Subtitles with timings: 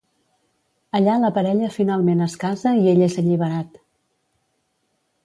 [0.99, 3.79] Allà la parella finalment es casa i ell és alliberat.